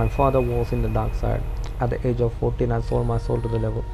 My 0.00 0.08
father 0.08 0.40
was 0.40 0.72
in 0.72 0.80
the 0.80 0.88
dark 0.88 1.14
side. 1.14 1.42
At 1.78 1.90
the 1.90 2.08
age 2.08 2.22
of 2.22 2.32
14, 2.40 2.72
I 2.72 2.80
sold 2.80 3.06
my 3.06 3.18
soul 3.18 3.38
to 3.42 3.48
the 3.48 3.58
devil. 3.58 3.84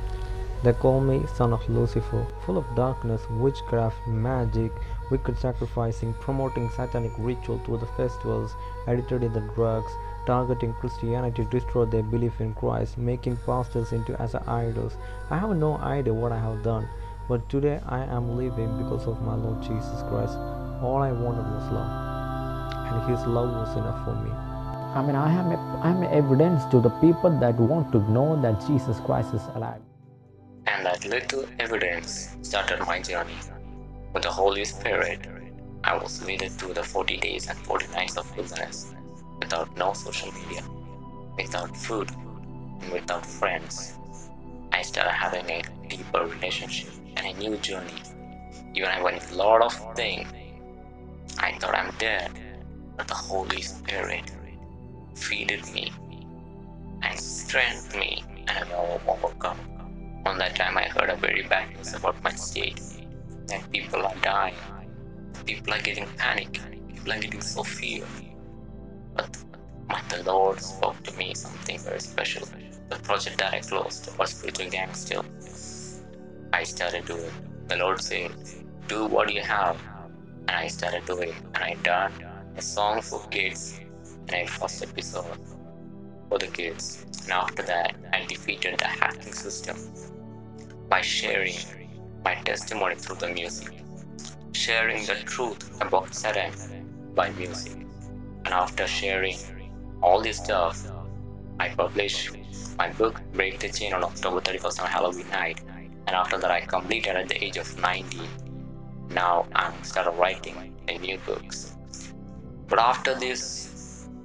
They 0.63 0.73
call 0.73 1.01
me 1.01 1.27
son 1.35 1.53
of 1.53 1.69
Lucifer, 1.69 2.25
full 2.45 2.59
of 2.59 2.77
darkness, 2.77 3.23
witchcraft, 3.29 3.97
magic, 4.07 4.71
wicked 5.11 5.37
sacrificing, 5.37 6.15
promoting 6.21 6.71
satanic 6.71 7.11
ritual 7.19 7.59
through 7.59 7.79
the 7.79 7.91
festivals, 7.99 8.55
addicted 8.87 9.25
in 9.25 9.33
the 9.33 9.41
drugs, 9.57 9.91
targeting 10.27 10.75
Christianity 10.75 11.43
to 11.43 11.51
destroy 11.51 11.87
their 11.87 12.05
belief 12.05 12.41
in 12.41 12.55
Christ, 12.55 12.97
making 12.97 13.39
pastors 13.39 13.91
into 13.91 14.15
as 14.23 14.37
idols. 14.37 14.97
I 15.29 15.39
have 15.39 15.57
no 15.57 15.77
idea 15.79 16.15
what 16.15 16.31
I 16.31 16.39
have 16.39 16.63
done, 16.63 16.89
but 17.29 17.49
today 17.49 17.81
I 17.85 18.05
am 18.05 18.37
living 18.37 18.79
because 18.81 19.09
of 19.09 19.23
my 19.23 19.35
Lord 19.35 19.61
Jesus 19.61 20.03
Christ. 20.09 20.39
All 20.87 21.03
I 21.03 21.11
wanted 21.11 21.51
was 21.51 21.73
love, 21.73 22.93
and 22.93 23.11
His 23.11 23.27
love 23.27 23.51
was 23.51 23.77
enough 23.77 24.05
for 24.05 24.15
me. 24.15 24.46
I 24.97 25.03
mean, 25.03 25.15
I 25.15 25.31
am, 25.31 25.53
a, 25.53 25.81
I 25.83 25.91
am 25.91 26.03
evidence 26.05 26.65
to 26.71 26.81
the 26.81 26.89
people 26.89 27.29
that 27.39 27.55
want 27.57 27.93
to 27.93 27.99
know 28.11 28.41
that 28.41 28.67
Jesus 28.67 28.99
Christ 29.01 29.35
is 29.35 29.43
alive. 29.55 29.83
And 30.67 30.87
that 30.87 31.05
little 31.05 31.45
evidence 31.59 32.35
started 32.41 32.81
my 32.87 33.03
journey. 33.03 33.37
With 34.15 34.23
the 34.23 34.31
Holy 34.31 34.65
Spirit, 34.65 35.21
I 35.85 35.99
was 35.99 36.25
leaded 36.25 36.51
through 36.53 36.73
the 36.73 36.83
40 36.83 37.19
days 37.19 37.47
and 37.47 37.59
40 37.59 37.89
nights 37.89 38.17
of 38.17 38.35
wilderness 38.39 38.95
without 39.39 39.77
no 39.77 39.93
social 39.93 40.33
media, 40.33 40.63
without 41.37 41.77
food, 41.77 42.11
and 42.81 42.91
without 42.91 43.27
friends. 43.27 43.99
I 44.73 44.81
started 44.81 45.13
having 45.13 45.45
a 45.51 45.63
deeper 45.89 46.25
relationship 46.25 46.89
and 47.19 47.27
a 47.27 47.39
new 47.39 47.59
journey. 47.59 48.01
Even 48.75 48.89
I 48.89 49.03
went 49.03 49.31
a 49.31 49.35
lot 49.35 49.61
of 49.61 49.95
things. 49.95 50.27
I 51.37 51.53
thought 51.59 51.75
I'm 51.75 51.93
dead, 51.99 52.31
but 52.97 53.07
the 53.07 53.15
Holy 53.15 53.61
Spirit 53.61 54.33
feeded 55.17 55.73
me 55.73 55.93
and 57.03 57.19
strengthened 57.19 58.01
me, 58.01 58.25
and 58.49 58.73
I 58.73 59.01
overcome. 59.09 59.59
On 60.27 60.39
that 60.39 60.57
time, 60.57 60.77
I 60.77 60.85
heard 60.85 61.11
a 61.11 61.17
very 61.17 61.43
bad 61.43 61.75
news 61.75 61.95
about 61.95 62.23
my 62.23 62.33
state 62.33 62.81
that 63.47 63.71
people 63.73 64.05
are 64.05 64.15
dying, 64.23 64.57
people 65.45 65.73
are 65.73 65.81
getting 65.81 66.07
panic, 66.17 66.61
people 66.89 67.13
are 67.13 67.19
getting 67.19 67.41
so 67.41 67.63
fear. 67.63 68.05
But, 69.15 69.37
but 69.89 70.03
the 70.09 70.23
Lord 70.25 70.61
spoke 70.61 71.03
to 71.05 71.17
me 71.17 71.35
something 71.35 71.79
very 71.79 72.01
special. 72.01 72.47
The 72.89 72.97
project 72.97 73.39
that 73.39 73.55
I 73.55 73.61
closed 73.61 74.17
was 74.19 74.31
spiritual 74.31 74.71
gangster. 74.71 75.23
I 76.53 76.63
started 76.65 77.05
doing. 77.07 77.33
The 77.69 77.77
Lord 77.77 78.01
said, 78.01 78.33
"Do 78.87 79.07
what 79.07 79.33
you 79.33 79.43
have," 79.43 79.81
and 80.49 80.51
I 80.51 80.69
started 80.69 81.05
doing. 81.05 81.35
And 81.55 81.65
I 81.65 81.75
done 81.83 82.13
a 82.57 82.63
song 82.63 83.03
for 83.03 83.27
kids 83.29 83.81
a 84.33 84.47
first 84.47 84.83
episode 84.83 85.39
for 86.29 86.39
the 86.39 86.47
kids. 86.47 87.07
And 87.25 87.33
after 87.33 87.63
that, 87.63 87.95
I 88.13 88.25
defeated 88.27 88.79
the 88.79 88.87
hacking 88.87 89.33
system 89.33 89.77
by 90.89 91.01
sharing 91.01 91.55
my 92.25 92.35
testimony 92.37 92.95
through 92.97 93.17
the 93.17 93.29
music, 93.29 93.73
sharing 94.53 95.05
the 95.07 95.15
truth 95.25 95.81
about 95.81 96.15
Satan 96.15 96.53
by 97.15 97.31
music. 97.31 97.73
And 98.45 98.49
after 98.49 98.87
sharing 98.87 99.37
all 100.03 100.21
this 100.23 100.39
stuff, 100.39 100.87
I 101.59 101.69
published 101.71 102.37
my 102.79 102.91
book 102.91 103.21
Break 103.33 103.59
the 103.61 103.69
Chain 103.69 103.93
on 103.95 104.05
October 104.05 104.41
31st 104.41 104.83
on 104.83 104.87
Halloween 104.89 105.29
night. 105.31 105.61
And 106.07 106.11
after 106.11 106.39
that, 106.39 106.51
I 106.51 106.61
completed 106.61 107.17
at 107.17 107.29
the 107.29 107.43
age 107.43 107.57
of 107.57 107.79
90. 107.81 108.21
Now 109.11 109.47
I'm 109.55 109.83
started 109.83 110.13
writing 110.13 110.75
a 110.89 110.99
new 110.99 111.19
books. 111.19 111.77
But 112.69 112.79
after 112.79 113.15
this, 113.15 113.76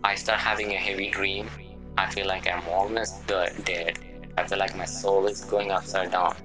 I 0.04 0.16
start 0.16 0.40
having 0.40 0.72
a 0.72 0.78
heavy 0.78 1.12
dream. 1.12 1.48
I 1.96 2.10
feel 2.10 2.26
like 2.26 2.48
I'm 2.48 2.68
almost 2.68 3.28
dead. 3.28 4.00
I 4.36 4.48
feel 4.48 4.58
like 4.58 4.76
my 4.76 4.86
soul 4.86 5.28
is 5.28 5.42
going 5.46 5.70
upside 5.70 6.12
down. 6.12 6.36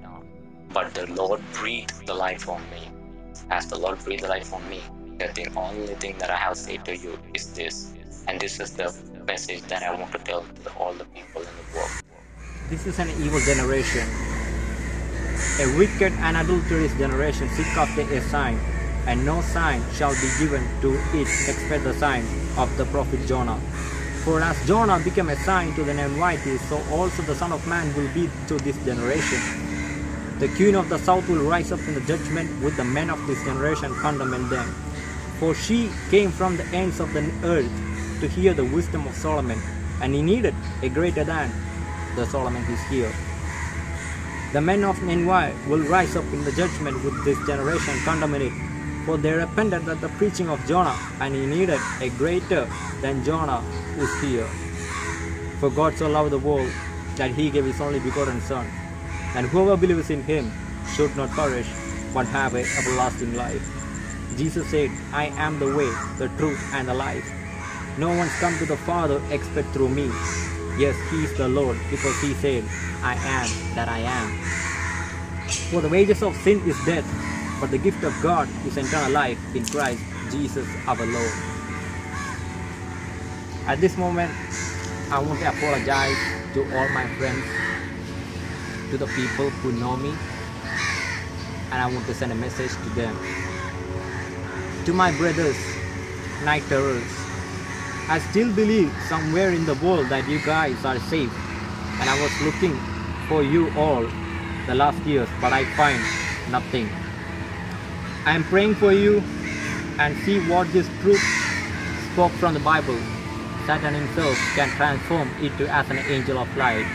But 0.75 0.93
the 0.93 1.07
Lord 1.13 1.41
breathed 1.55 2.07
the 2.07 2.13
life 2.13 2.51
on 2.51 2.61
me. 2.71 2.91
As 3.51 3.67
the 3.67 3.79
Lord 3.79 3.99
breathed 4.05 4.25
the 4.25 4.29
life 4.29 4.53
on 4.53 4.69
me, 4.69 4.83
the 5.19 5.51
only 5.57 5.95
thing 5.95 6.19
that 6.19 6.29
I 6.29 6.37
have 6.37 6.59
say 6.59 6.77
to 6.77 6.95
you 6.95 7.19
is 7.33 7.55
this. 7.55 7.95
And 8.29 8.39
this 8.39 8.61
is 8.61 8.73
the 8.73 8.95
message 9.27 9.63
that 9.63 9.83
I 9.83 9.95
want 9.99 10.13
to 10.13 10.19
tell 10.19 10.43
to 10.43 10.73
all 10.75 10.93
the 10.93 11.07
people 11.07 11.41
in 11.41 11.49
the 11.49 11.79
world. 11.79 11.91
This 12.69 12.87
is 12.87 12.99
an 12.99 13.09
evil 13.25 13.41
generation, 13.41 14.07
a 15.61 15.79
wicked 15.79 16.13
and 16.13 16.37
adulterous 16.37 16.93
generation 16.99 17.49
seek 17.51 17.69
after 17.69 18.03
a 18.03 18.21
sign, 18.21 18.59
and 19.07 19.25
no 19.25 19.41
sign 19.41 19.81
shall 19.95 20.13
be 20.13 20.29
given 20.39 20.63
to 20.83 20.93
it 21.15 21.29
except 21.49 21.85
the 21.85 21.95
sign 21.95 22.46
of 22.57 22.75
the 22.77 22.85
prophet 22.87 23.25
Jonah. 23.27 23.59
For 24.25 24.41
as 24.41 24.57
Jonah 24.67 24.99
became 24.99 25.29
a 25.29 25.37
sign 25.37 25.75
to 25.75 25.85
the 25.85 25.95
Ninevites, 25.95 26.61
so 26.69 26.83
also 26.91 27.23
the 27.23 27.35
Son 27.35 27.53
of 27.53 27.67
Man 27.69 27.95
will 27.95 28.13
be 28.13 28.29
to 28.49 28.57
this 28.59 28.77
generation. 28.85 29.39
The 30.39 30.49
queen 30.49 30.75
of 30.75 30.89
the 30.89 30.99
south 30.99 31.29
will 31.29 31.49
rise 31.49 31.73
up 31.73 31.81
in 31.89 31.95
the 31.95 32.01
judgment 32.03 32.51
with 32.63 32.77
the 32.77 32.85
men 32.85 33.09
of 33.09 33.25
this 33.27 33.43
generation 33.45 33.95
condemning 34.01 34.49
them. 34.49 34.67
For 35.39 35.55
she 35.55 35.91
came 36.11 36.31
from 36.31 36.57
the 36.57 36.67
ends 36.77 37.01
of 37.01 37.13
the 37.13 37.25
earth 37.45 37.71
to 38.21 38.29
hear 38.29 38.53
the 38.53 38.65
wisdom 38.65 39.07
of 39.07 39.15
Solomon, 39.15 39.61
and 40.03 40.13
he 40.15 40.23
needed 40.23 40.55
a 40.83 40.89
greater 40.89 41.25
than 41.25 41.51
the 42.17 42.27
Solomon 42.27 42.65
is 42.65 42.83
here. 42.89 43.13
The 44.53 44.61
men 44.61 44.85
of 44.85 45.03
Nineveh 45.03 45.55
will 45.69 45.83
rise 45.89 46.17
up 46.17 46.25
in 46.33 46.45
the 46.45 46.53
judgment 46.53 47.03
with 47.05 47.25
this 47.25 47.39
generation 47.47 47.95
condemning 48.05 48.43
it, 48.43 48.53
for 49.07 49.17
they 49.17 49.33
repented 49.33 49.89
at 49.89 50.01
the 50.01 50.09
preaching 50.19 50.51
of 50.51 50.61
Jonah, 50.67 50.99
and 51.21 51.35
he 51.35 51.47
needed 51.47 51.81
a 52.01 52.11
greater 52.19 52.69
than 53.01 53.25
Jonah 53.25 53.61
who 53.95 54.03
is 54.03 54.21
here. 54.21 54.47
For 55.61 55.71
God 55.71 55.95
so 55.97 56.09
loved 56.09 56.33
the 56.33 56.39
world 56.39 56.71
that 57.15 57.31
he 57.31 57.49
gave 57.49 57.65
his 57.65 57.81
only 57.81 58.01
begotten 58.01 58.41
Son, 58.43 58.67
and 59.37 59.47
whoever 59.47 59.77
believes 59.77 60.11
in 60.11 60.23
him 60.25 60.53
should 60.95 61.17
not 61.17 61.31
perish, 61.31 61.69
but 62.13 62.27
have 62.27 62.55
a 62.55 62.65
everlasting 62.77 63.35
life. 63.35 63.63
Jesus 64.37 64.69
said, 64.69 64.91
I 65.13 65.27
am 65.37 65.59
the 65.59 65.75
way, 65.75 65.91
the 66.19 66.29
truth, 66.37 66.61
and 66.75 66.89
the 66.89 66.95
life. 66.95 67.25
No 67.97 68.09
one's 68.09 68.35
come 68.41 68.59
to 68.59 68.67
the 68.67 68.77
Father 68.77 69.23
except 69.31 69.69
through 69.69 69.89
me. 69.89 70.11
Yes, 70.77 70.97
He 71.11 71.25
is 71.25 71.33
the 71.39 71.49
Lord, 71.49 71.79
because 71.91 72.21
He 72.21 72.35
said, 72.35 72.65
I 73.03 73.15
am 73.15 73.49
that 73.75 73.89
I 73.89 74.01
am. 74.01 74.29
For 75.71 75.81
the 75.81 75.89
wages 75.89 76.23
of 76.23 76.37
sin 76.37 76.61
is 76.69 76.77
death, 76.85 77.07
but 77.61 77.71
the 77.71 77.79
gift 77.79 78.05
of 78.05 78.15
God 78.23 78.49
is 78.67 78.77
eternal 78.77 79.11
life 79.11 79.39
in 79.55 79.65
Christ 79.65 80.03
Jesus 80.31 80.67
our 80.87 80.97
Lord. 80.97 81.33
At 83.67 83.81
this 83.81 83.97
moment, 83.97 84.31
I 85.11 85.19
want 85.19 85.41
to 85.41 85.49
apologize 85.49 86.17
to 86.55 86.63
all 86.77 86.89
my 86.91 87.07
friends, 87.19 87.45
to 88.91 88.99
the 88.99 89.07
people 89.07 89.51
who 89.51 89.73
know 89.73 89.97
me, 89.97 90.15
and 91.71 91.83
I 91.83 91.87
want 91.93 92.07
to 92.07 92.15
send 92.15 92.33
a 92.33 92.35
message 92.35 92.71
to 92.71 92.91
them. 92.91 93.17
To 94.85 94.93
my 94.93 95.11
brothers, 95.17 95.57
night 96.45 96.63
terrors, 96.69 97.03
I 98.09 98.21
still 98.31 98.53
believe 98.55 98.93
somewhere 99.09 99.51
in 99.51 99.67
the 99.67 99.75
world 99.75 100.09
that 100.11 100.29
you 100.29 100.41
guys 100.45 100.85
are 100.85 100.99
safe, 100.99 101.33
and 102.01 102.09
I 102.09 102.23
was 102.23 102.33
looking 102.43 102.79
for 103.29 103.43
you 103.43 103.71
all 103.77 104.07
the 104.67 104.75
last 104.75 105.03
years, 105.05 105.29
but 105.41 105.53
I 105.53 105.65
find 105.75 106.01
nothing. 106.53 106.89
I 108.27 108.33
am 108.33 108.43
praying 108.43 108.75
for 108.75 108.93
you 108.93 109.23
and 110.01 110.17
see 110.25 110.41
what 110.51 110.67
this 110.73 110.89
truth 111.01 111.23
spoke 112.13 112.33
from 112.33 112.55
the 112.55 112.61
Bible. 112.61 112.99
Satan 113.67 113.95
himself 113.95 114.37
can 114.57 114.69
transform 114.71 115.31
it 115.41 115.57
to 115.59 115.69
as 115.73 115.89
an 115.91 115.99
angel 115.99 116.39
of 116.39 116.57
light. 116.57 116.87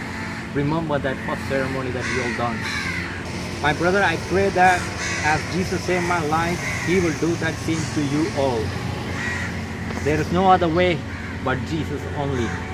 Remember 0.53 1.00
that 1.00 1.16
first 1.25 1.47
ceremony 1.47 1.92
that 1.92 2.03
we 2.03 2.22
all 2.22 2.38
done. 2.38 2.59
My 3.62 3.72
brother, 3.72 4.03
I 4.03 4.18
pray 4.28 4.50
that 4.50 4.81
as 5.24 5.40
Jesus 5.56 5.81
saved 5.86 6.06
my 6.06 6.22
life, 6.28 6.59
He 6.86 7.00
will 7.00 7.18
do 7.19 7.34
that 7.36 7.53
same 7.63 7.80
to 7.96 8.02
you 8.12 8.28
all. 8.38 8.62
There 10.03 10.19
is 10.19 10.30
no 10.34 10.52
other 10.52 10.68
way 10.68 11.00
but 11.46 11.58
Jesus 11.68 12.02
only. 12.18 12.71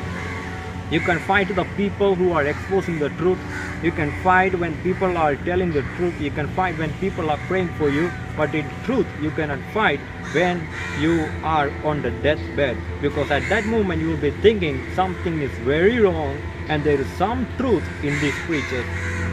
You 0.89 1.01
can 1.01 1.19
fight 1.19 1.54
the 1.54 1.66
people 1.75 2.16
who 2.16 2.31
are 2.31 2.45
exposing 2.45 2.98
the 3.00 3.10
truth. 3.10 3.39
You 3.84 3.92
can 3.92 4.12
fight 4.24 4.57
when 4.57 4.74
people 4.84 5.18
are 5.18 5.36
telling 5.36 5.74
the 5.74 5.81
truth. 5.98 6.19
You 6.22 6.31
can 6.31 6.48
fight 6.56 6.78
when 6.78 6.94
people 7.00 7.30
are 7.30 7.38
praying 7.48 7.69
for 7.74 7.89
you. 7.89 8.10
But 8.38 8.56
in 8.56 8.66
truth, 8.86 9.07
you 9.22 9.31
cannot 9.31 9.60
fight 9.74 10.00
when 10.31 10.66
you 11.00 11.28
are 11.44 11.69
on 11.84 12.01
the 12.01 12.12
deathbed. 12.12 12.78
Because 13.01 13.31
at 13.31 13.50
that 13.50 13.66
moment, 13.66 14.01
you 14.01 14.10
will 14.10 14.24
be 14.30 14.31
thinking 14.31 14.81
something 14.95 15.42
is 15.42 15.51
very 15.60 16.00
wrong 16.00 16.38
and 16.69 16.84
there 16.86 17.00
is 17.00 17.07
some 17.18 17.45
truth 17.57 17.83
in 18.01 18.18
these 18.22 18.36
preachers. 18.45 18.86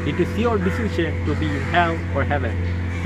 It 0.08 0.18
is 0.18 0.36
your 0.36 0.58
decision 0.58 1.24
to 1.24 1.36
be 1.36 1.46
in 1.46 1.62
hell 1.70 1.96
or 2.16 2.24
heaven. 2.24 2.52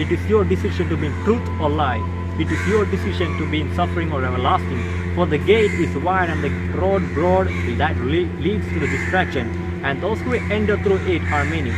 It 0.01 0.11
is 0.11 0.27
your 0.27 0.45
decision 0.45 0.89
to 0.89 0.97
be 0.97 1.07
in 1.09 1.25
truth 1.25 1.47
or 1.61 1.69
lie. 1.69 2.01
It 2.39 2.51
is 2.51 2.67
your 2.67 2.87
decision 2.87 3.37
to 3.37 3.51
be 3.51 3.61
in 3.61 3.75
suffering 3.75 4.11
or 4.11 4.25
everlasting. 4.25 4.98
For 5.19 5.27
the 5.27 5.37
gate 5.37 5.73
is 5.85 5.97
wide 5.97 6.31
and 6.31 6.45
the 6.45 6.51
road 6.79 7.03
broad 7.13 7.49
that 7.77 7.97
leads 8.01 8.73
to 8.73 8.79
the 8.79 8.87
destruction, 8.87 9.49
and 9.83 10.01
those 10.01 10.21
who 10.21 10.35
enter 10.35 10.77
through 10.77 10.99
it 11.15 11.23
are 11.33 11.45
many. 11.45 11.73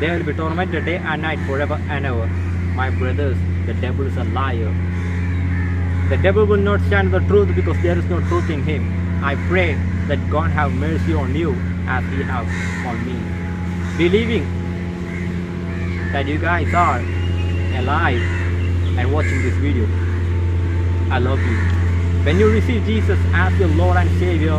They 0.00 0.08
will 0.12 0.24
be 0.24 0.32
tormented 0.32 0.86
day 0.86 0.96
and 0.96 1.20
night 1.20 1.38
forever 1.40 1.78
and 1.90 2.06
ever. 2.06 2.26
My 2.74 2.88
brothers, 2.88 3.36
the 3.66 3.74
devil 3.74 4.06
is 4.06 4.16
a 4.16 4.24
liar. 4.24 4.72
The 6.08 6.16
devil 6.16 6.46
will 6.46 6.64
not 6.70 6.80
stand 6.88 7.12
the 7.12 7.20
truth 7.28 7.54
because 7.54 7.76
there 7.82 7.98
is 7.98 8.06
no 8.06 8.22
truth 8.30 8.48
in 8.48 8.62
him. 8.62 8.88
I 9.22 9.34
pray 9.50 9.74
that 10.08 10.30
God 10.30 10.50
have 10.52 10.72
mercy 10.72 11.12
on 11.12 11.36
you 11.36 11.52
as 11.86 12.02
He 12.14 12.22
has 12.22 12.46
on 12.86 13.04
me. 13.04 13.16
Believing 13.98 14.48
that 16.14 16.26
you 16.26 16.38
guys 16.38 16.72
are 16.72 17.00
alive 17.76 18.22
and 18.98 19.12
watching 19.12 19.42
this 19.42 19.56
video. 19.68 19.84
I 21.14 21.18
love 21.18 21.42
you. 21.50 21.75
When 22.26 22.40
you 22.40 22.50
receive 22.50 22.84
Jesus 22.84 23.20
as 23.32 23.56
your 23.56 23.68
Lord 23.68 23.96
and 23.96 24.10
Savior, 24.18 24.58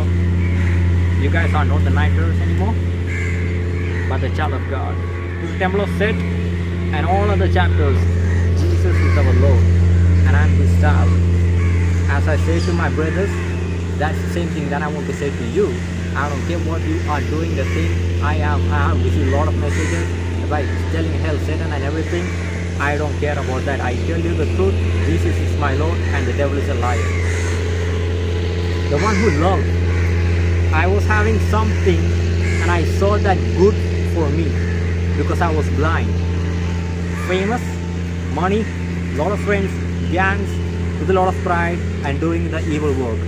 you 1.20 1.28
guys 1.28 1.52
are 1.52 1.66
not 1.66 1.84
the 1.84 1.90
nighters 1.90 2.40
anymore, 2.40 2.72
but 4.08 4.22
the 4.22 4.34
child 4.34 4.54
of 4.54 4.64
God. 4.70 4.96
This 5.42 5.50
is 5.50 5.58
Temple 5.58 5.82
of 5.82 5.90
Set 5.98 6.14
and 6.14 7.04
all 7.04 7.28
other 7.28 7.46
chapters. 7.52 7.98
Jesus 8.58 8.96
is 8.96 9.18
our 9.18 9.34
Lord 9.44 9.60
and 10.24 10.34
I 10.34 10.44
am 10.44 10.56
His 10.56 10.80
child. 10.80 11.12
As 12.08 12.26
I 12.26 12.38
say 12.46 12.58
to 12.58 12.72
my 12.72 12.88
brothers, 12.88 13.28
that's 13.98 14.16
the 14.16 14.30
same 14.30 14.48
thing 14.48 14.70
that 14.70 14.80
I 14.80 14.88
want 14.88 15.06
to 15.06 15.12
say 15.12 15.28
to 15.28 15.44
you. 15.48 15.68
I 16.16 16.26
don't 16.30 16.40
care 16.48 16.58
what 16.60 16.80
you 16.88 16.98
are 17.10 17.20
doing, 17.28 17.54
the 17.54 17.64
thing 17.64 18.22
I 18.22 18.36
am. 18.36 18.62
I 18.72 18.96
have 18.96 19.04
received 19.04 19.28
a 19.28 19.36
lot 19.36 19.46
of 19.46 19.54
messages 19.58 20.08
by 20.48 20.62
telling 20.90 21.12
hell, 21.20 21.36
Satan, 21.40 21.70
and 21.70 21.84
everything. 21.84 22.24
I 22.80 22.96
don't 22.96 23.12
care 23.20 23.38
about 23.38 23.66
that. 23.66 23.82
I 23.82 23.94
tell 24.06 24.18
you 24.18 24.32
the 24.32 24.46
truth. 24.56 24.72
Jesus 25.04 25.36
is 25.36 25.60
my 25.60 25.74
Lord, 25.74 25.98
and 26.16 26.26
the 26.26 26.32
devil 26.32 26.56
is 26.56 26.70
a 26.70 26.74
liar. 26.74 27.37
The 28.90 28.98
one 29.00 29.16
who 29.16 29.30
loved. 29.42 29.68
I 30.72 30.86
was 30.86 31.04
having 31.04 31.38
something, 31.50 32.00
and 32.62 32.70
I 32.70 32.86
saw 32.98 33.18
that 33.18 33.36
good 33.58 33.74
for 34.14 34.30
me 34.30 34.48
because 35.18 35.42
I 35.42 35.54
was 35.54 35.68
blind. 35.76 36.08
Famous, 37.28 37.60
money, 38.32 38.64
lot 39.14 39.30
of 39.30 39.40
friends, 39.40 39.70
gangs, 40.10 40.48
with 40.98 41.10
a 41.10 41.12
lot 41.12 41.28
of 41.28 41.38
pride, 41.42 41.78
and 42.06 42.18
doing 42.18 42.50
the 42.50 42.66
evil 42.66 42.94
work. 42.94 43.20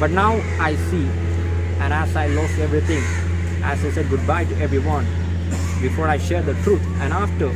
But 0.00 0.10
now 0.10 0.34
I 0.58 0.74
see, 0.90 1.06
and 1.78 1.92
as 1.92 2.16
I 2.16 2.26
lost 2.26 2.58
everything, 2.58 3.04
as 3.62 3.84
I 3.84 3.92
said 3.92 4.10
goodbye 4.10 4.46
to 4.46 4.56
everyone, 4.60 5.06
before 5.80 6.08
I 6.08 6.18
share 6.18 6.42
the 6.42 6.54
truth, 6.64 6.82
and 6.98 7.12
after, 7.12 7.54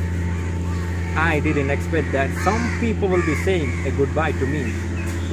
I 1.19 1.41
didn't 1.41 1.71
expect 1.71 2.13
that 2.13 2.31
some 2.45 2.79
people 2.79 3.09
will 3.09 3.27
be 3.27 3.35
saying 3.43 3.85
a 3.85 3.91
goodbye 3.91 4.31
to 4.31 4.47
me. 4.47 4.73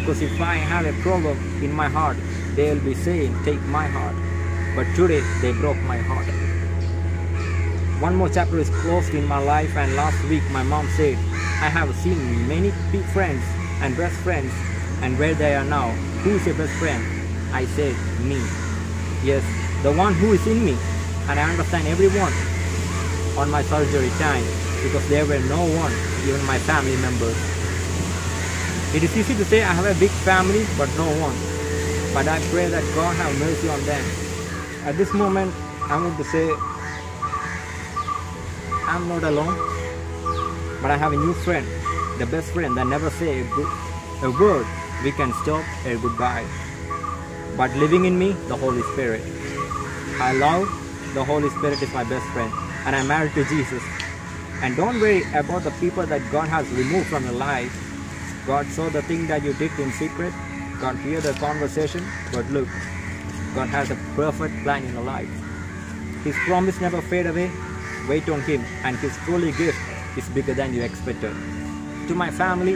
Because 0.09 0.23
if 0.23 0.41
I 0.41 0.55
have 0.55 0.87
a 0.87 1.01
problem 1.03 1.37
in 1.63 1.71
my 1.71 1.87
heart, 1.87 2.17
they 2.55 2.73
will 2.73 2.81
be 2.81 2.95
saying, 2.95 3.29
Take 3.45 3.61
my 3.65 3.85
heart. 3.85 4.15
But 4.75 4.91
today, 4.95 5.21
they 5.39 5.51
broke 5.51 5.77
my 5.85 5.99
heart. 5.99 6.25
One 8.01 8.15
more 8.15 8.27
chapter 8.27 8.57
is 8.57 8.71
closed 8.81 9.13
in 9.13 9.27
my 9.27 9.37
life, 9.37 9.77
and 9.77 9.95
last 9.95 10.17
week, 10.25 10.41
my 10.49 10.63
mom 10.63 10.89
said, 10.97 11.13
I 11.61 11.69
have 11.69 11.93
seen 11.97 12.17
many 12.47 12.71
friends 13.13 13.43
and 13.85 13.95
best 13.95 14.15
friends, 14.21 14.51
and 15.03 15.13
where 15.19 15.35
they 15.35 15.53
are 15.53 15.63
now. 15.63 15.91
Who 16.25 16.37
is 16.37 16.45
your 16.47 16.55
best 16.55 16.73
friend? 16.79 17.05
I 17.53 17.65
said, 17.77 17.93
Me. 18.25 18.41
Yes, 19.21 19.45
the 19.83 19.93
one 19.93 20.15
who 20.15 20.33
is 20.33 20.47
in 20.47 20.65
me, 20.65 20.75
and 21.29 21.39
I 21.39 21.51
understand 21.51 21.87
everyone 21.87 22.33
on 23.37 23.51
my 23.51 23.61
surgery 23.61 24.09
time 24.17 24.43
because 24.81 25.07
there 25.07 25.27
were 25.27 25.45
no 25.45 25.61
one, 25.77 25.93
even 26.25 26.43
my 26.47 26.57
family 26.57 26.97
members. 26.97 27.58
It 28.91 29.03
is 29.03 29.15
easy 29.15 29.35
to 29.35 29.45
say 29.45 29.61
I 29.61 29.71
have 29.71 29.85
a 29.85 29.99
big 29.99 30.09
family, 30.25 30.65
but 30.75 30.89
no 30.97 31.05
one. 31.21 31.37
But 32.11 32.27
I 32.27 32.41
pray 32.49 32.67
that 32.69 32.81
God 32.95 33.15
have 33.17 33.37
mercy 33.37 33.69
on 33.69 33.79
them. 33.85 34.03
At 34.83 34.97
this 34.97 35.13
moment, 35.13 35.53
I 35.89 36.01
want 36.01 36.17
to 36.17 36.23
say 36.23 36.49
I'm 38.87 39.07
not 39.07 39.23
alone, 39.23 39.53
but 40.81 40.89
I 40.89 40.97
have 40.97 41.13
a 41.13 41.17
new 41.17 41.33
friend, 41.33 41.67
the 42.17 42.25
best 42.25 42.49
friend 42.51 42.75
that 42.77 42.87
never 42.87 43.11
say 43.11 43.41
a, 43.41 43.43
good, 43.53 43.69
a 44.23 44.31
word 44.31 44.65
we 45.03 45.11
can 45.11 45.33
stop 45.43 45.63
a 45.85 45.95
goodbye. 45.97 46.47
But 47.55 47.69
living 47.75 48.05
in 48.05 48.17
me, 48.17 48.31
the 48.47 48.57
Holy 48.57 48.81
Spirit. 48.93 49.21
I 50.19 50.33
love 50.33 50.65
the 51.13 51.23
Holy 51.23 51.49
Spirit 51.49 51.79
is 51.83 51.93
my 51.93 52.03
best 52.05 52.25
friend, 52.33 52.51
and 52.85 52.95
I'm 52.95 53.07
married 53.07 53.33
to 53.35 53.45
Jesus. 53.45 53.83
And 54.63 54.75
don't 54.75 54.99
worry 54.99 55.21
about 55.35 55.63
the 55.63 55.71
people 55.79 56.07
that 56.07 56.21
God 56.31 56.49
has 56.49 56.67
removed 56.69 57.07
from 57.07 57.23
your 57.25 57.33
life. 57.33 57.88
God 58.49 58.65
saw 58.65 58.89
the 58.89 59.03
thing 59.03 59.27
that 59.27 59.43
you 59.43 59.53
did 59.53 59.71
in 59.79 59.91
secret. 59.91 60.33
God 60.81 60.95
hear 61.05 61.21
the 61.21 61.33
conversation. 61.33 62.03
But 62.33 62.49
look, 62.49 62.67
God 63.53 63.69
has 63.69 63.91
a 63.91 63.97
perfect 64.15 64.55
plan 64.63 64.83
in 64.85 64.93
your 64.93 65.03
life. 65.03 65.29
His 66.23 66.35
promise 66.47 66.81
never 66.81 66.99
fade 66.99 67.27
away. 67.27 67.51
Wait 68.07 68.27
on 68.27 68.41
Him, 68.41 68.65
and 68.83 68.97
His 68.97 69.15
truly 69.23 69.51
gift 69.51 69.77
is 70.17 70.27
bigger 70.29 70.55
than 70.55 70.73
you 70.73 70.81
expected. 70.81 71.31
To 72.07 72.15
my 72.15 72.31
family 72.31 72.73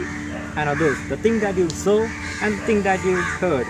and 0.54 0.68
others, 0.68 0.96
the 1.08 1.16
thing 1.16 1.40
that 1.40 1.56
you 1.56 1.68
saw 1.70 2.06
and 2.40 2.54
the 2.54 2.66
thing 2.66 2.82
that 2.84 3.04
you 3.04 3.16
heard, 3.42 3.66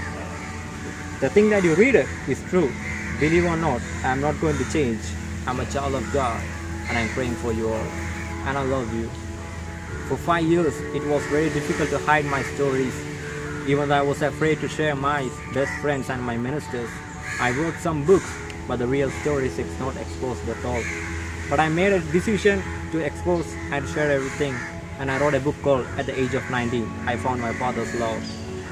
the 1.22 1.30
thing 1.30 1.48
that 1.48 1.64
you 1.64 1.74
read 1.74 1.96
is 2.28 2.42
true. 2.50 2.70
Believe 3.18 3.46
or 3.46 3.56
not, 3.56 3.80
I 4.04 4.12
am 4.12 4.20
not 4.20 4.38
going 4.42 4.58
to 4.58 4.70
change. 4.70 5.00
I'm 5.46 5.58
a 5.58 5.64
child 5.64 5.94
of 5.94 6.12
God, 6.12 6.42
and 6.90 6.98
I'm 6.98 7.08
praying 7.16 7.36
for 7.36 7.54
you 7.54 7.72
all. 7.72 7.88
And 8.46 8.58
I 8.58 8.62
love 8.62 8.92
you. 8.92 9.08
For 10.08 10.18
five 10.18 10.44
years, 10.44 10.78
it 10.92 11.02
was 11.08 11.24
very 11.26 11.48
difficult 11.48 11.88
to 11.88 11.98
hide 11.98 12.26
my 12.26 12.42
stories. 12.54 12.94
Even 13.66 13.88
though 13.88 13.96
I 13.96 14.02
was 14.02 14.20
afraid 14.20 14.60
to 14.60 14.68
share 14.68 14.94
my 14.94 15.30
best 15.54 15.72
friends 15.80 16.10
and 16.10 16.20
my 16.20 16.36
ministers, 16.36 16.90
I 17.40 17.50
wrote 17.52 17.74
some 17.80 18.04
books, 18.04 18.30
but 18.68 18.78
the 18.80 18.86
real 18.86 19.10
stories 19.22 19.58
is 19.58 19.80
not 19.80 19.96
exposed 19.96 20.46
at 20.46 20.62
all. 20.62 20.82
But 21.48 21.58
I 21.58 21.70
made 21.70 21.92
a 21.92 22.00
decision 22.12 22.62
to 22.92 22.98
expose 22.98 23.50
and 23.72 23.88
share 23.88 24.10
everything, 24.10 24.54
and 24.98 25.10
I 25.10 25.18
wrote 25.18 25.32
a 25.32 25.40
book 25.40 25.56
called 25.62 25.86
At 25.96 26.04
the 26.04 26.20
Age 26.20 26.34
of 26.34 26.48
19, 26.50 26.84
I 27.06 27.16
Found 27.16 27.40
My 27.40 27.54
Father's 27.54 27.94
Love. 27.94 28.22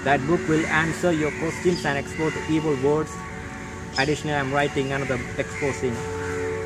That 0.04 0.20
book 0.26 0.46
will 0.48 0.66
answer 0.66 1.12
your 1.12 1.30
questions 1.40 1.86
and 1.86 1.96
expose 1.96 2.34
the 2.34 2.44
evil 2.50 2.76
words. 2.84 3.10
Additionally, 3.98 4.36
I'm 4.36 4.52
writing 4.52 4.92
another 4.92 5.18
exposing 5.38 5.96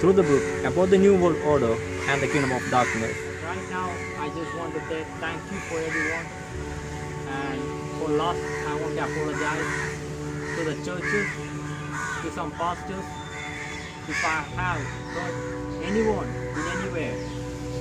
through 0.01 0.15
the 0.15 0.25
book 0.25 0.43
about 0.65 0.91
the 0.91 0.99
New 0.99 1.15
World 1.15 1.37
Order 1.47 1.77
and 2.09 2.21
the 2.21 2.27
Kingdom 2.27 2.51
of 2.51 2.69
Darkness. 2.69 3.17
Right 3.57 3.71
now, 3.71 3.89
I 4.21 4.29
just 4.37 4.55
want 4.55 4.75
to 4.75 4.81
say 4.87 5.07
thank 5.19 5.41
you 5.51 5.59
for 5.61 5.81
everyone. 5.81 6.27
And 7.27 7.99
for 7.99 8.11
loss, 8.11 8.37
I 8.69 8.75
want 8.77 8.97
to 8.97 9.05
apologize 9.05 9.65
to 10.57 10.61
the 10.63 10.75
churches, 10.85 11.25
to 12.21 12.31
some 12.33 12.53
pastors, 12.53 13.03
if 14.13 14.23
I 14.23 14.45
have 14.61 14.85
hurt 15.17 15.33
anyone 15.89 16.29
in 16.61 16.69
anywhere, 16.69 17.17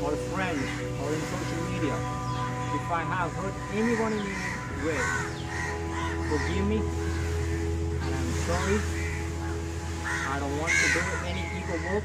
or 0.01 0.15
friends, 0.31 0.63
or 1.03 1.11
in 1.11 1.19
social 1.27 1.59
media. 1.67 1.99
If 2.79 2.89
I 2.89 3.03
have 3.03 3.35
hurt 3.35 3.53
anyone 3.75 4.13
in 4.13 4.21
any 4.23 4.85
way, 4.87 5.03
forgive 6.31 6.65
me, 6.71 6.77
and 7.99 8.15
I'm 8.15 8.31
sorry. 8.47 8.79
I 10.25 10.39
don't 10.39 10.57
want 10.57 10.71
to 10.71 10.87
do 10.87 11.03
any 11.27 11.43
evil 11.59 11.77
work. 11.91 12.03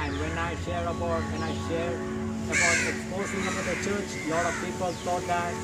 And 0.00 0.18
when 0.18 0.38
I 0.38 0.56
share 0.64 0.86
about, 0.86 1.22
when 1.28 1.42
I 1.42 1.52
share 1.68 2.21
about 2.52 2.76
exposing 2.84 3.40
about 3.48 3.64
the 3.64 3.76
church, 3.80 4.08
a 4.12 4.28
lot 4.28 4.44
of 4.44 4.54
people 4.60 4.92
thought 5.08 5.24
that 5.24 5.54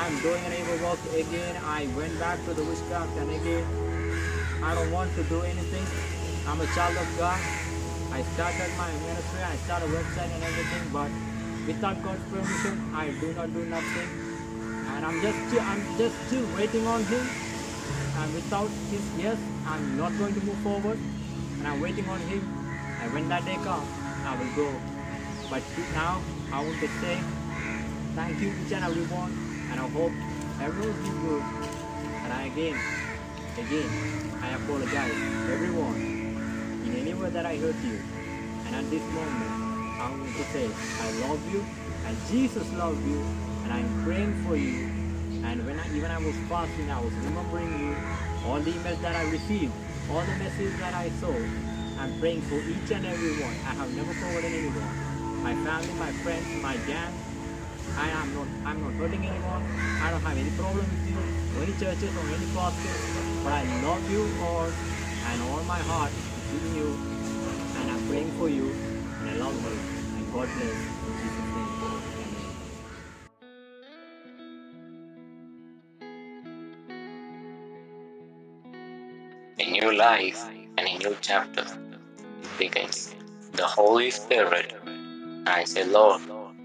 I'm 0.00 0.16
doing 0.24 0.40
an 0.48 0.52
evil 0.56 0.88
work 0.88 1.00
again. 1.12 1.60
I 1.60 1.84
went 1.92 2.16
back 2.18 2.40
to 2.48 2.54
the 2.56 2.64
witchcraft 2.64 3.12
and 3.20 3.28
again, 3.36 3.68
I 4.64 4.74
don't 4.74 4.90
want 4.90 5.12
to 5.16 5.22
do 5.24 5.42
anything. 5.42 5.84
I'm 6.48 6.60
a 6.60 6.66
child 6.72 6.96
of 6.96 7.08
God. 7.20 7.36
I 8.16 8.24
started 8.32 8.70
my 8.80 8.88
ministry, 9.04 9.42
I 9.44 9.56
started 9.68 9.88
a 9.88 9.92
website 9.92 10.32
and 10.32 10.42
everything, 10.44 10.84
but 10.88 11.10
without 11.68 12.00
God's 12.02 12.24
permission, 12.32 12.80
I 12.96 13.12
do 13.20 13.32
not 13.34 13.52
do 13.52 13.64
nothing. 13.68 14.08
And 14.96 15.04
I'm 15.04 15.20
just, 15.20 15.36
I'm 15.60 15.82
just 15.98 16.16
still 16.28 16.46
waiting 16.56 16.86
on 16.86 17.04
Him. 17.04 17.24
And 18.16 18.34
without 18.34 18.70
His 18.88 19.04
yes, 19.20 19.36
I'm 19.66 19.96
not 19.98 20.16
going 20.16 20.32
to 20.32 20.40
move 20.40 20.60
forward. 20.64 20.98
And 21.58 21.68
I'm 21.68 21.80
waiting 21.80 22.08
on 22.08 22.20
Him. 22.20 22.40
And 23.02 23.12
when 23.12 23.28
that 23.28 23.44
day 23.44 23.56
comes, 23.56 23.88
I 24.24 24.36
will 24.36 24.56
go. 24.56 24.91
But 25.52 25.60
now, 25.92 26.22
I 26.50 26.64
want 26.64 26.80
to 26.80 26.88
say 27.04 27.20
thank 28.16 28.40
you 28.40 28.48
each 28.64 28.72
and 28.72 28.84
everyone. 28.88 29.36
And 29.70 29.78
I 29.78 29.86
hope 29.86 30.12
everyone 30.64 30.96
is 30.96 31.12
good. 31.20 31.44
And 32.24 32.32
I 32.32 32.44
again, 32.48 32.80
again, 33.60 34.40
I 34.40 34.48
apologize 34.56 35.12
everyone 35.52 36.00
in 36.88 36.96
any 36.96 37.12
way 37.12 37.28
that 37.28 37.44
I 37.44 37.56
hurt 37.56 37.76
you. 37.84 38.00
And 38.64 38.76
at 38.76 38.88
this 38.88 39.02
moment, 39.12 40.00
I 40.00 40.08
want 40.08 40.34
to 40.40 40.44
say 40.56 40.70
I 40.72 41.10
love 41.28 41.52
you 41.52 41.62
and 42.06 42.16
Jesus 42.32 42.72
loves 42.72 43.04
you 43.06 43.20
and 43.20 43.74
I'm 43.74 44.04
praying 44.04 44.32
for 44.48 44.56
you. 44.56 44.88
And 45.44 45.66
when 45.66 45.78
I, 45.78 45.84
even 45.94 46.10
I 46.10 46.16
was 46.16 46.34
fasting, 46.48 46.90
I 46.90 46.98
was 46.98 47.12
remembering 47.12 47.78
you, 47.78 47.96
all 48.48 48.58
the 48.58 48.72
emails 48.72 49.02
that 49.02 49.16
I 49.16 49.28
received, 49.28 49.74
all 50.10 50.22
the 50.22 50.34
messages 50.40 50.78
that 50.80 50.94
I 50.94 51.10
saw. 51.20 51.36
I'm 52.00 52.18
praying 52.20 52.40
for 52.40 52.56
each 52.56 52.90
and 52.90 53.04
every 53.04 53.32
one. 53.44 53.52
I 53.68 53.74
have 53.76 53.94
never 53.94 54.14
forgotten 54.14 54.54
anyone. 54.54 55.01
My 55.42 55.54
family, 55.56 55.94
my 55.94 56.12
friends, 56.12 56.48
my 56.56 56.78
gang. 56.78 57.14
I 57.96 58.08
am 58.10 58.32
not 58.34 58.48
I'm 58.64 58.80
not 58.80 58.94
hurting 58.96 59.26
anyone. 59.26 59.64
I 60.00 60.10
don't 60.10 60.24
have 60.24 60.38
any 60.38 60.50
problem 60.50 60.90
with 60.90 61.06
you, 61.06 61.20
or 61.56 61.62
any 61.64 61.74
churches 61.74 62.16
or 62.16 62.30
any 62.30 62.46
pastors. 62.46 63.02
But 63.44 63.52
I 63.52 63.64
love 63.64 64.08
you 64.08 64.24
all 64.40 64.72
and 65.24 65.42
all 65.42 65.64
my 65.64 65.80
heart 65.80 66.14
is 66.52 66.64
in 66.64 66.74
you. 66.74 67.00
And 67.76 67.90
I'm 67.90 68.02
praying 68.08 68.32
for 68.32 68.48
you 68.48 68.70
and 69.20 69.28
I 69.30 69.34
love 69.34 69.56
you. 69.62 69.78
And 70.16 70.32
God 70.32 70.54
bless 70.54 70.88
name. 71.56 72.04
Amen. 72.18 72.52
new 79.72 79.92
life 79.96 80.40
and 80.78 80.88
a 80.88 80.98
new 80.98 81.16
chapter 81.20 81.66
begins. 82.58 83.14
The 83.52 83.66
Holy 83.66 84.10
Spirit. 84.10 84.74
I 85.46 85.64
say, 85.64 85.84
Lord, 85.84 86.22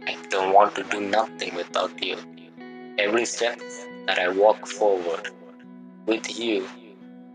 I 0.08 0.16
don't 0.30 0.54
want 0.54 0.76
to 0.76 0.84
do 0.84 1.02
nothing 1.02 1.56
without 1.56 2.02
you. 2.02 2.18
Every 3.00 3.26
step 3.26 3.60
that 4.06 4.20
I 4.20 4.30
walk 4.30 4.68
forward 4.68 5.30
with 6.06 6.40
you, 6.40 6.68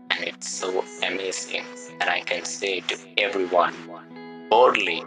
and 0.09 0.23
it's 0.23 0.49
so 0.49 0.83
amazing 1.05 1.65
that 1.99 2.07
I 2.07 2.21
can 2.21 2.45
say 2.45 2.79
to 2.81 2.97
everyone 3.17 3.75
boldly 4.49 5.03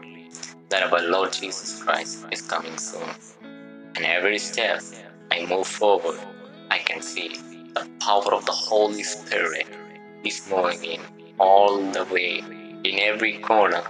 that 0.69 0.93
our 0.93 1.01
Lord 1.03 1.33
Jesus 1.33 1.83
Christ 1.83 2.27
is 2.31 2.43
coming 2.43 2.77
soon. 2.77 3.09
And 3.97 4.05
every 4.05 4.39
step 4.39 4.83
I 5.31 5.47
move 5.47 5.67
forward, 5.67 6.21
I 6.71 6.79
can 6.79 7.01
see 7.01 7.37
the 7.75 7.89
power 8.01 8.35
of 8.35 8.45
the 8.45 8.53
Holy 8.53 9.03
Spirit 9.03 9.67
is 10.23 10.47
moving 10.51 10.85
in 10.85 11.01
all 11.39 11.79
the 11.79 12.05
way 12.05 12.43
in 12.85 12.99
every 12.99 13.39
corner, 13.39 13.83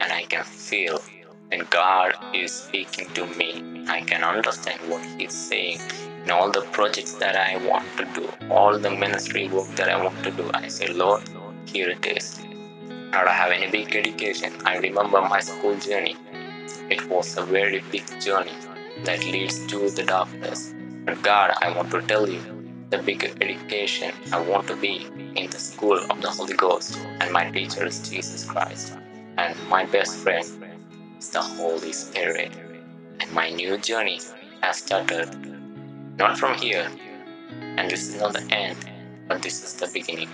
and 0.00 0.12
I 0.12 0.22
can 0.24 0.44
feel 0.44 1.00
when 1.52 1.66
God 1.68 2.14
is 2.32 2.50
speaking 2.50 3.08
to 3.12 3.26
me. 3.26 3.84
I 3.86 4.00
can 4.00 4.24
understand 4.24 4.80
what 4.88 5.04
He's 5.18 5.34
saying 5.34 5.80
in 6.24 6.30
all 6.30 6.50
the 6.50 6.62
projects 6.76 7.12
that 7.24 7.36
I 7.36 7.58
want 7.66 7.86
to 7.98 8.06
do, 8.18 8.26
all 8.50 8.78
the 8.78 8.90
ministry 8.90 9.48
work 9.48 9.68
that 9.76 9.90
I 9.90 10.02
want 10.02 10.24
to 10.24 10.30
do. 10.30 10.50
I 10.54 10.68
say, 10.68 10.86
Lord, 10.88 11.28
Lord 11.34 11.54
here 11.66 11.90
it 11.90 12.06
is. 12.06 12.40
I 13.12 13.24
don't 13.24 13.40
have 13.42 13.52
any 13.52 13.70
big 13.70 13.94
education. 13.94 14.54
I 14.64 14.78
remember 14.78 15.20
my 15.20 15.40
school 15.40 15.76
journey. 15.76 16.16
It 16.88 17.06
was 17.10 17.36
a 17.36 17.44
very 17.44 17.82
big 17.90 18.06
journey 18.18 18.56
that 19.04 19.22
leads 19.26 19.66
to 19.66 19.90
the 19.90 20.04
darkness. 20.04 20.74
But 21.04 21.20
God, 21.20 21.52
I 21.60 21.76
want 21.76 21.90
to 21.90 22.00
tell 22.00 22.28
you, 22.28 22.40
the 22.88 22.98
big 22.98 23.24
education 23.42 24.12
I 24.32 24.40
want 24.40 24.68
to 24.68 24.76
be 24.76 25.06
in 25.36 25.50
the 25.50 25.58
school 25.58 25.98
of 25.98 26.22
the 26.22 26.30
Holy 26.30 26.54
Ghost, 26.54 26.98
and 27.20 27.30
my 27.30 27.50
teacher 27.50 27.86
is 27.86 28.08
Jesus 28.08 28.44
Christ, 28.44 28.96
and 29.36 29.56
my 29.68 29.84
best 29.86 30.16
friend 30.16 30.44
the 31.28 31.42
Holy 31.42 31.92
Spirit. 31.92 32.52
And 33.20 33.32
my 33.32 33.50
new 33.50 33.78
journey 33.78 34.20
has 34.62 34.78
started 34.78 35.28
not 36.18 36.38
from 36.38 36.54
here, 36.58 36.90
and 37.76 37.90
this 37.90 38.08
is 38.08 38.20
not 38.20 38.32
the 38.32 38.42
end, 38.52 38.78
but 39.28 39.42
this 39.42 39.62
is 39.62 39.74
the 39.74 39.90
beginning. 39.92 40.28